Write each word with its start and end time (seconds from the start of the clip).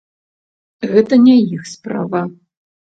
Гэта 0.95 1.21
не 1.27 1.37
іх 1.53 1.71
справа! 1.77 2.27